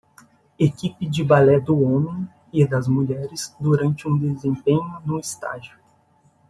Equipe 0.57 1.07
do 1.07 1.23
ballet 1.23 1.59
do 1.61 1.79
homem 1.83 2.27
e 2.51 2.65
das 2.65 2.87
mulheres 2.87 3.55
durante 3.59 4.07
um 4.07 4.17
desempenho 4.17 4.99
no 5.05 5.19
estágio. 5.19 5.77